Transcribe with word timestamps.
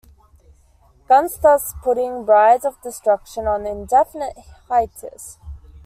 Guns 1.07 1.37
thus 1.39 1.75
putting 1.83 2.25
Brides 2.25 2.65
of 2.65 2.81
Destruction 2.81 3.45
on 3.45 3.67
indefinite 3.67 4.35
hiatus. 4.67 5.37